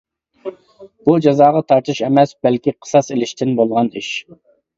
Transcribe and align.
بۇ 1.09 1.13
جازاغا 1.25 1.61
تارتىش 1.73 2.01
ئەمەس، 2.07 2.33
بەلكى 2.49 2.75
قىساس 2.79 3.11
ئېلىشتىن 3.17 3.55
بولغان 3.61 3.93
ئىش. 4.03 4.11